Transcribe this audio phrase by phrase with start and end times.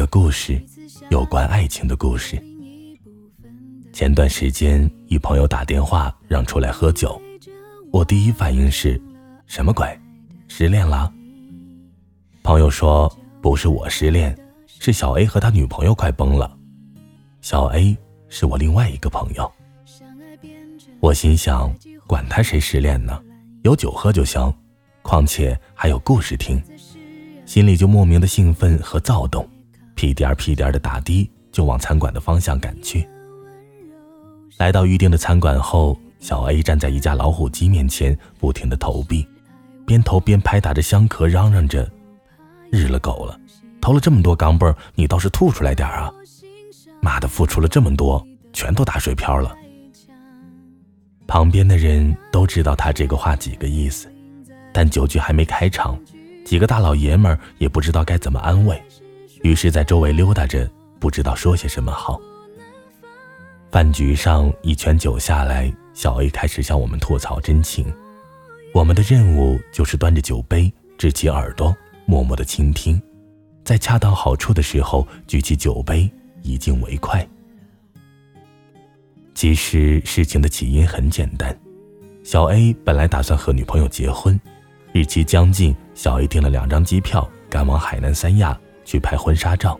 [0.00, 0.58] 个故事，
[1.10, 2.42] 有关爱情的故事。
[3.92, 7.20] 前段时间，一朋友打电话让出来喝酒，
[7.92, 8.98] 我第一反应是，
[9.46, 9.86] 什么鬼？
[10.48, 11.12] 失恋了？
[12.42, 14.34] 朋友说不是我失恋，
[14.66, 16.56] 是小 A 和他女朋友快崩了。
[17.42, 17.94] 小 A
[18.30, 19.52] 是我另外一个朋友。
[21.00, 21.70] 我心想，
[22.06, 23.22] 管他谁失恋呢，
[23.64, 24.50] 有酒喝就行，
[25.02, 26.58] 况且还有故事听，
[27.44, 29.46] 心里就莫名的兴奋和躁动。
[30.00, 33.06] 屁颠儿屁颠儿的打的，就往餐馆的方向赶去。
[34.56, 39.28] 来到预定的餐馆后，小 A 站在一架老虎机面前，不停的投币，
[39.86, 41.86] 边投边拍打着香壳，嚷嚷着
[42.72, 43.38] ：“日了狗了，
[43.78, 46.10] 投了这么多钢镚，你倒是吐出来点啊！
[47.02, 49.54] 妈的，付出了这么多，全都打水漂了。”
[51.28, 54.10] 旁边的人都知道他这个话几个意思，
[54.72, 55.94] 但酒局还没开场，
[56.42, 58.82] 几个大老爷们儿也不知道该怎么安慰。
[59.42, 62.20] 于是，在周围溜达着，不知道说些什么好。
[63.70, 67.92] 饭局上一圈酒下来，小 A 开始向我们吐槽真情。
[68.74, 71.74] 我们的任务就是端着酒杯，支起耳朵，
[72.04, 73.00] 默默的倾听，
[73.64, 76.10] 在恰到好处的时候举起酒杯，
[76.42, 77.26] 以敬为快。
[79.34, 81.58] 其实事情的起因很简单，
[82.22, 84.38] 小 A 本来打算和女朋友结婚，
[84.92, 88.58] 日期将近，小 A 订了两张机票，赶往海南三亚。
[88.90, 89.78] 去拍婚纱照，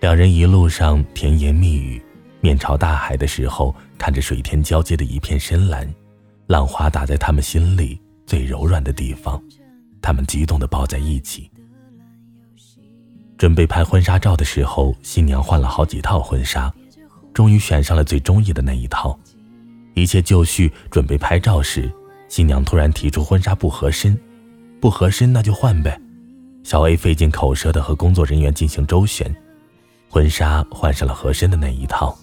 [0.00, 2.02] 两人一路上甜言蜜语，
[2.40, 5.86] 面朝大海的时候，看着水天交接的一片深蓝，
[6.46, 9.38] 浪花打在他们心里最柔软的地方，
[10.00, 11.50] 他们激动地抱在一起。
[13.36, 16.72] 准备拍婚纱照的时候，新娘换了好几套婚纱，
[17.34, 19.18] 终于选上了最中意的那一套。
[19.92, 21.92] 一切就绪，准备拍照时，
[22.26, 24.18] 新娘突然提出婚纱不合身，
[24.80, 26.00] 不合身那就换呗。
[26.68, 29.34] 小 A 费尽口舌的和工作人员进行周旋，
[30.10, 32.14] 婚纱换上了合身的那一套，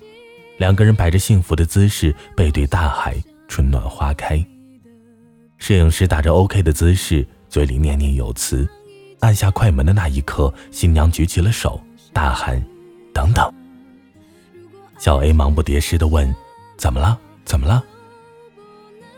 [0.60, 3.18] 两个人摆着幸福的姿势，背对大海，
[3.48, 4.38] 春暖花开。
[5.58, 8.70] 摄影师打着 OK 的姿势，嘴里念念有词。
[9.22, 11.82] 按下快门的那一刻，新娘举起了手，
[12.14, 12.64] 大喊
[13.12, 13.52] ：“等等！”
[15.00, 16.32] 小 A 忙不迭失的问
[16.78, 17.18] ：“怎么了？
[17.46, 17.84] 怎么了？”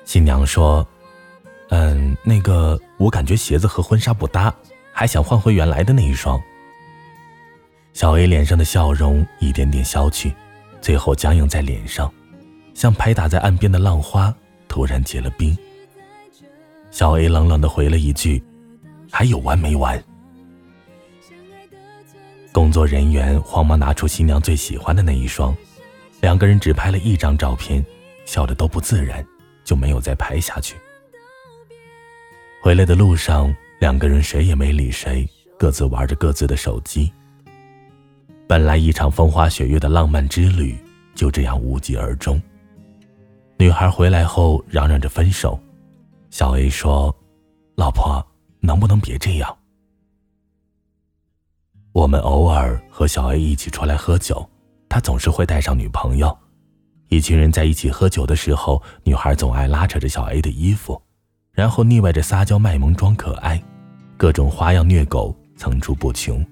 [0.08, 0.88] 新娘说
[1.68, 4.56] ：“嗯，那个，我感觉鞋子和婚纱不搭。”
[4.98, 6.42] 还想换回原来的那一双。
[7.94, 10.34] 小 A 脸上的笑容一点点消去，
[10.82, 12.12] 最后僵硬在脸上，
[12.74, 14.34] 像拍打在岸边的浪花，
[14.68, 15.56] 突然结了冰。
[16.90, 18.44] 小 A 冷冷的回了一句
[19.12, 20.04] ：“还有完没完？”
[22.52, 25.56] 工作人员慌忙拿出新娘最喜欢的那一双，
[26.22, 27.86] 两个人只拍了一张照片，
[28.26, 29.24] 笑得都不自然，
[29.64, 30.76] 就没有再拍下去。
[32.64, 33.56] 回来的路上。
[33.80, 37.12] 两个人谁也没理谁，各自玩着各自的手机。
[38.48, 40.76] 本来一场风花雪月的浪漫之旅
[41.14, 42.42] 就这样无疾而终。
[43.60, 45.60] 女孩回来后嚷嚷着分手，
[46.30, 47.16] 小 A 说
[47.76, 48.26] ：“老婆，
[48.60, 49.56] 能不能别这样？”
[51.94, 54.48] 我们偶尔和小 A 一起出来喝酒，
[54.90, 56.36] 他总是会带上女朋友。
[57.10, 61.02] 一群人在一起喝酒的时候，女孩总爱拉扯着小 A 的衣服。
[61.58, 63.60] 然后腻歪着撒娇卖萌装可爱，
[64.16, 66.46] 各种花样虐狗层出不穷，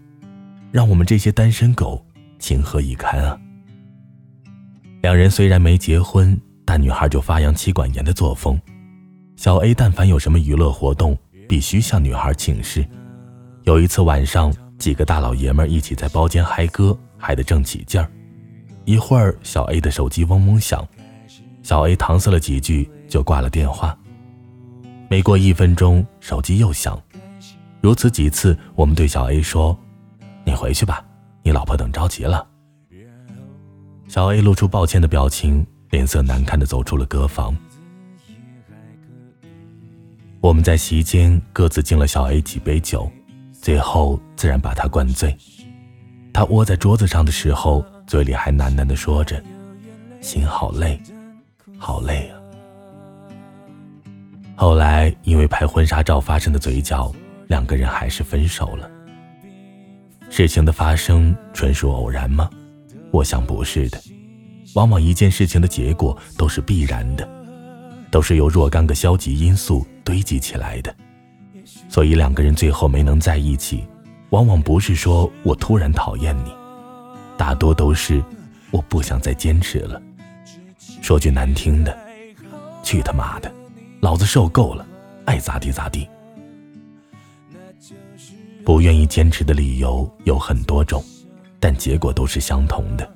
[0.71, 2.03] 让我们这些单身狗
[2.39, 3.39] 情何以堪啊！
[5.03, 8.59] 两人虽然没结婚，但女孩就发扬妻管严的作风。
[9.35, 11.15] 小 A 但凡有什么娱乐活动，
[11.47, 12.83] 必须向女孩请示。
[13.65, 18.09] 有一次晚上，几个大老爷们一起在包间嗨歌，嗨得正起劲儿。
[18.85, 20.83] 一会儿，小 A 的手机嗡嗡响，
[21.61, 23.95] 小 A 搪塞了几句就挂了电话。
[25.07, 26.99] 没过一分钟，手机又响，
[27.79, 29.77] 如此几次，我们对小 A 说
[30.43, 31.05] ：“你回去吧，
[31.43, 32.45] 你老婆等着急了。”
[34.09, 37.55] 小 A 露出抱歉的表情，脸色难看的走出了歌房。
[40.41, 43.09] 我们在席间各自敬了小 A 几杯酒，
[43.53, 45.35] 最后自然把他灌醉。
[46.33, 49.41] 他窝在桌子上的时候，嘴里还喃喃的说着
[50.21, 51.01] ：“心好累，
[51.77, 52.34] 好累啊。”
[54.55, 57.13] 后来因为拍婚纱照发生的嘴角，
[57.47, 58.89] 两个人还是分手了。
[60.29, 62.49] 事情的发生纯属偶然吗？
[63.11, 64.01] 我想不是的。
[64.73, 67.27] 往往一件事情的结果都是必然的，
[68.09, 70.93] 都是由若干个消极因素堆积起来的。
[71.87, 73.85] 所以两个人最后没能在一起，
[74.29, 76.51] 往往不是说我突然讨厌你，
[77.37, 78.23] 大多都是
[78.71, 80.01] 我不想再坚持了。
[81.01, 81.97] 说句难听的，
[82.83, 83.51] 去他妈的！
[84.05, 84.85] 老子受够了，
[85.25, 86.07] 爱咋地咋地。
[88.63, 91.03] 不愿意坚持的理由有很多种，
[91.59, 93.15] 但结果都是相同的。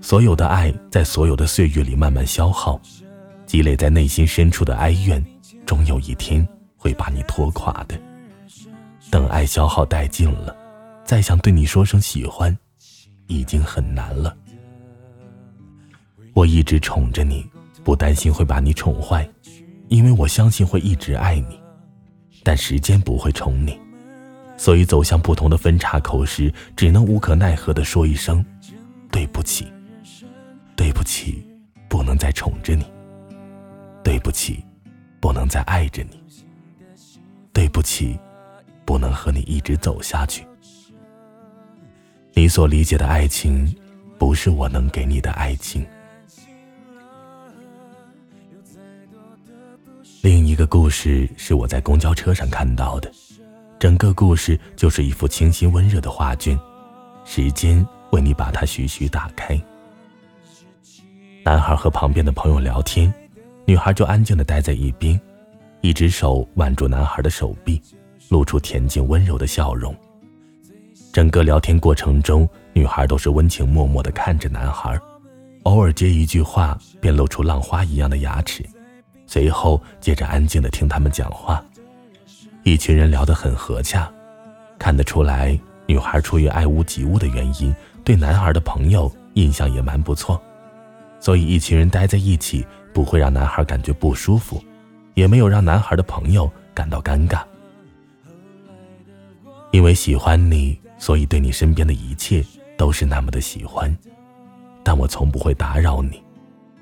[0.00, 2.80] 所有的爱在所有的岁月里慢慢消耗，
[3.46, 5.20] 积累在内心深处的哀怨，
[5.66, 6.46] 终有一天
[6.76, 8.00] 会把你拖垮的。
[9.10, 10.56] 等爱消耗殆尽了，
[11.04, 12.56] 再想对你说声喜欢，
[13.26, 14.36] 已经很难了。
[16.32, 17.44] 我一直宠着你，
[17.82, 19.28] 不担心会把你宠坏，
[19.92, 21.60] 因为我相信会一直爱你。
[22.42, 23.78] 但时间不会宠你，
[24.56, 28.44] 所以走向不同的分岔口时，只能无可奈何地说一声
[29.12, 29.70] ：“对不起，
[30.74, 31.46] 对不起，
[31.88, 32.82] 不能再宠着你；
[34.02, 34.64] 对不起，
[35.20, 36.16] 不能再爱着你；
[37.52, 38.18] 对不起，
[38.84, 40.44] 不能和你一直走下去。
[42.32, 43.72] 你所理解的爱情，
[44.18, 45.86] 不是我能给你的爱情。”
[50.22, 53.10] 另一个故事是我在公交车上看到的，
[53.76, 56.56] 整个故事就是一幅清新温热的画卷，
[57.24, 59.60] 时间为你把它徐徐打开。
[61.44, 63.12] 男孩和旁边的朋友聊天，
[63.64, 65.20] 女孩就安静的待在一边，
[65.80, 67.82] 一只手挽住男孩的手臂，
[68.28, 69.92] 露出恬静温柔的笑容。
[71.12, 74.96] 整个聊天过程中，女孩都是温情脉脉的看着男孩，
[75.64, 78.64] 偶尔接一句话，便露出浪花一样的牙齿。
[79.32, 81.64] 随后，接着安静的听他们讲话，
[82.64, 84.06] 一群人聊得很和洽，
[84.78, 87.74] 看得出来，女孩出于爱屋及乌的原因，
[88.04, 90.38] 对男孩的朋友印象也蛮不错，
[91.18, 94.62] 所以一群人待在一起，不会让男孩感觉不舒服，
[95.14, 97.40] 也没有让男孩的朋友感到尴尬。
[99.70, 102.44] 因为喜欢你，所以对你身边的一切
[102.76, 103.96] 都是那么的喜欢，
[104.84, 106.22] 但我从不会打扰你，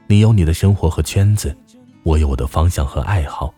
[0.08, 1.56] 你有你的生活和圈子。
[2.02, 3.52] 我有我的方向和爱好，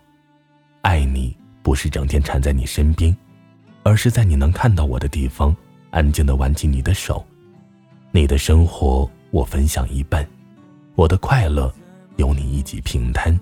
[0.81, 3.17] 爱你不是整天缠在你身边，
[3.85, 5.55] 而是在你能看到我的地方，
[5.91, 7.25] 安静的挽起你的手。
[8.11, 10.27] 你的生活我分享一半，
[10.97, 11.73] 我的快乐
[12.17, 13.39] 有你一起平摊，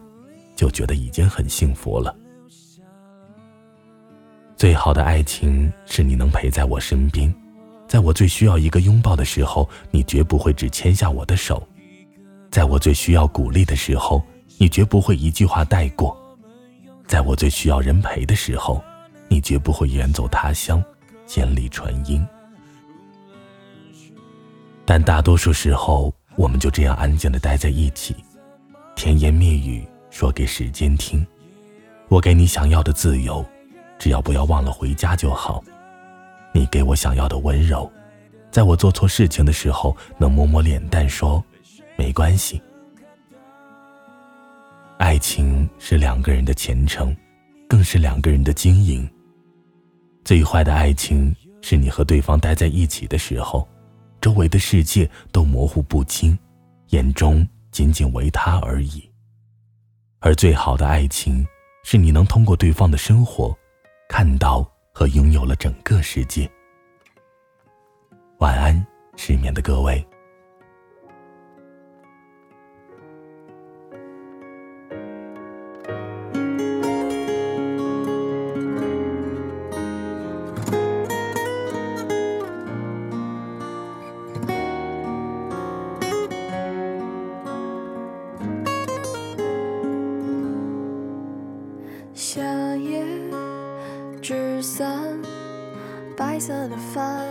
[0.55, 2.14] 就觉得已经很幸福了。
[4.55, 7.35] 最好的爱情是你能陪在我身边，
[7.88, 11.67] 在我最需要一个拥抱的时候，你绝不会只牵下我的手，
[12.50, 14.23] 在我最需要鼓励的时候。
[14.61, 16.15] 你绝不会一句话带过，
[17.07, 18.85] 在我最需要人陪的时候，
[19.27, 20.85] 你绝不会远走他乡，
[21.27, 22.23] 千里传音。
[24.85, 28.15] 但大多数时候，我们就这样安静的待在一起，
[28.95, 31.27] 甜言蜜语说给时间听。
[32.09, 33.43] 我给你想要的自由，
[33.99, 35.65] 只要不要忘了回家就好。
[36.53, 37.91] 你给我想要的温柔，
[38.51, 41.43] 在我做错事情的时候，能摸摸脸蛋说
[41.97, 42.61] 没关系。
[45.00, 47.17] 爱情是两个人的前程，
[47.67, 49.11] 更是两个人的经营。
[50.26, 53.67] 最坏的爱情是你和对方待在一起的时候，
[54.20, 56.38] 周围的世界都模糊不清，
[56.88, 59.11] 眼中仅仅唯他而已。
[60.19, 61.47] 而最好的爱情
[61.82, 63.56] 是你能通过对方的生活，
[64.06, 66.49] 看到和拥有了整个世界。
[68.40, 70.07] 晚安，失眠的各位。
[92.12, 92.43] 夏
[92.76, 93.05] 夜
[94.21, 95.19] 纸伞，
[96.17, 97.26] 白色的帆，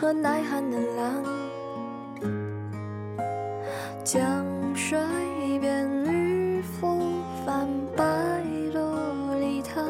[0.00, 1.24] 和耐寒的狼，
[4.04, 4.96] 江水
[5.60, 8.04] 边渔夫泛白
[8.72, 8.78] 琉
[9.40, 9.82] 璃塔，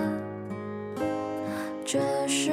[1.84, 2.50] 这是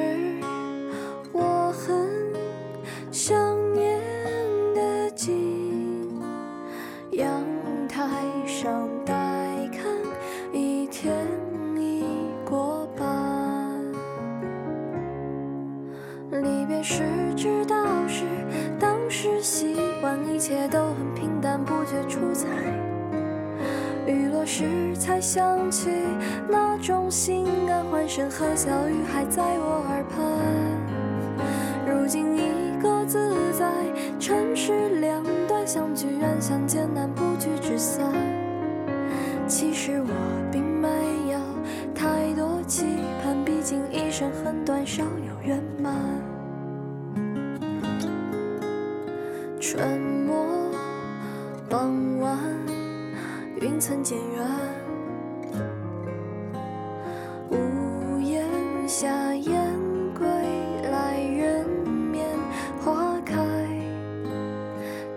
[24.45, 25.89] 时才想起
[26.47, 30.21] 那种心安，欢声和笑语还在我耳畔。
[31.87, 32.41] 如今已
[32.81, 33.65] 各自在
[34.19, 38.13] 城市两端，相聚远相见难，不聚只散。
[39.47, 40.07] 其实我
[40.51, 40.87] 并没
[41.31, 41.39] 有
[41.95, 42.85] 太多期
[43.23, 45.93] 盼，毕竟一生很短，少有圆满。
[49.59, 50.45] 春末
[51.69, 52.14] 傍晚，
[53.65, 54.47] 云层渐远，
[57.49, 58.47] 屋檐
[58.87, 59.59] 下燕
[60.15, 60.27] 归
[60.91, 61.67] 来，人
[62.11, 62.27] 面
[62.79, 63.35] 花开。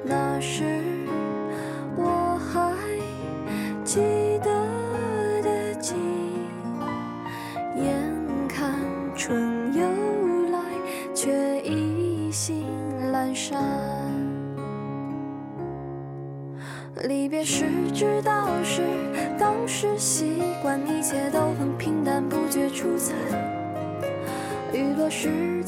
[0.03, 0.65] 那时
[1.95, 2.75] 我还
[3.85, 4.01] 记
[4.43, 5.99] 得的紧，
[7.77, 8.03] 眼
[8.49, 8.75] 看
[9.15, 9.83] 春又
[10.51, 10.59] 来，
[11.15, 12.65] 却意兴
[13.13, 13.98] 阑珊。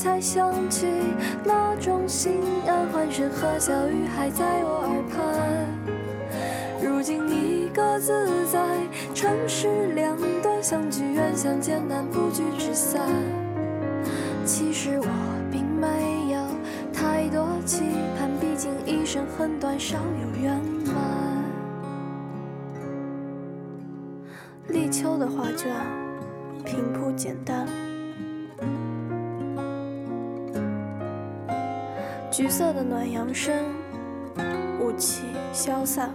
[0.03, 0.87] 才想起
[1.45, 5.21] 那种心安，欢声和笑语还在我耳畔。
[6.83, 8.59] 如今你各自在
[9.15, 13.03] 城市两端，相聚远相见难，不聚只散。
[14.47, 15.07] 其实我
[15.53, 16.41] 并没有
[16.95, 17.83] 太多期
[18.19, 20.59] 盼，毕竟一生很短，少有圆
[32.31, 33.53] 橘色的暖阳升，
[34.81, 36.11] 雾气消散。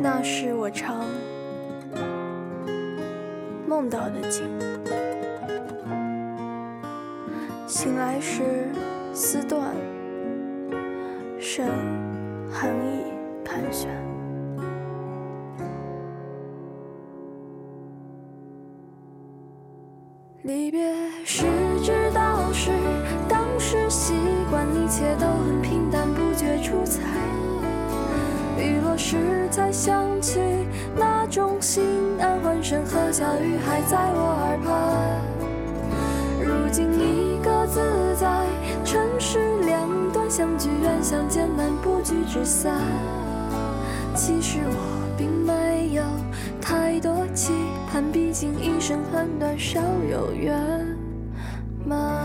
[0.00, 1.06] 那是我常
[3.68, 4.44] 梦到的景。
[7.68, 8.42] 醒来时
[9.14, 9.74] 丝断，
[11.38, 11.66] 剩
[12.50, 13.04] 寒意
[13.44, 13.88] 盘旋。
[20.42, 20.80] 离别
[21.24, 21.44] 时
[29.78, 30.40] 想起
[30.96, 31.84] 那种心
[32.18, 34.74] 安，欢声和笑语还在我耳畔。
[36.44, 37.80] 如今已各自
[38.16, 38.44] 在
[38.84, 42.74] 城市两端，相聚远相见难，不聚只散。
[44.16, 46.02] 其实我并没有
[46.60, 47.52] 太多期
[47.88, 49.80] 盼，毕竟一生很短，少
[50.10, 50.58] 有圆
[51.86, 52.17] 满。